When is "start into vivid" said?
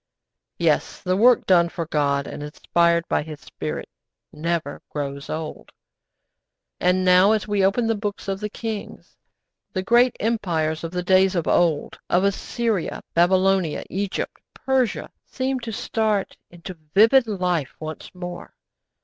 15.71-17.27